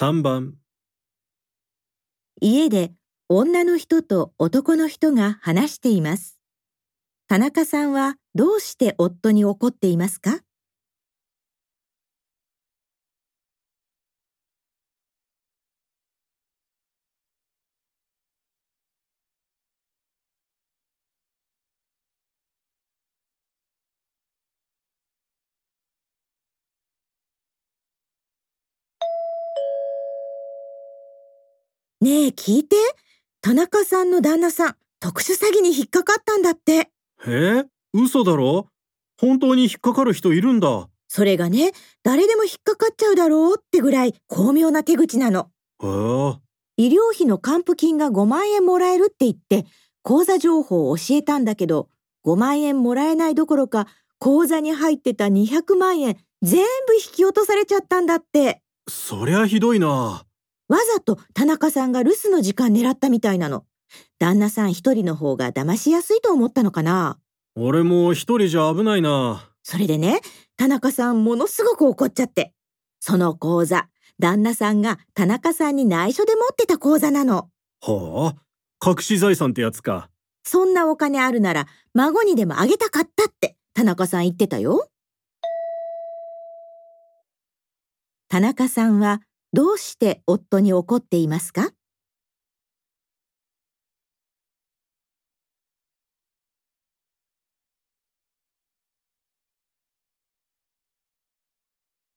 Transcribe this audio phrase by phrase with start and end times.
[0.00, 0.54] 3番
[2.40, 2.92] 家で
[3.28, 6.38] 女の人と男の人が話しています。
[7.26, 10.38] 田中さんはどうして夫に怒っていますか？
[32.00, 32.76] ねえ聞いて。
[33.40, 36.90] 田中さんの旦那さん、特殊詐欺に引っかかったんだって。
[37.26, 38.68] え嘘だろ？
[39.20, 40.88] 本当に引っかかる人いるんだ。
[41.08, 41.72] それがね、
[42.04, 45.50] 誰でも引っかかっちゃうだろうってぐらい巧妙な手口なの。
[45.82, 46.40] へえ。
[46.76, 49.66] 医療費の還付金が5万円もらえるって言って、
[50.02, 51.88] 口座情報を教えたんだけど、
[52.24, 53.88] 5万円もらえないどころか、
[54.20, 58.62] 口座に入ってた200万円全部引き落とされちゃったんだって。
[58.88, 60.24] そりゃひどいな。
[60.68, 63.64] わざと田中さんが留守の時間狙ったみたいなの。
[64.18, 67.18] 旦那さん一人の方が騙しやすいと思ったのかな。
[67.56, 69.50] 俺も一人じゃ危ないな。
[69.62, 70.20] それでね、
[70.56, 72.52] 田中さんものすごく怒っちゃって。
[73.00, 77.48] その口座、旦那さんが田中さんに内緒で持ってた口座なの。
[77.80, 78.88] はあ？
[78.90, 80.10] 隠し財産ってやつか。
[80.44, 84.88] そんなお金あるなら孫にでもあげたかったって田中さん言ってたよ。
[88.28, 89.20] 田中さんは
[89.52, 91.70] どうして夫に怒っていますか？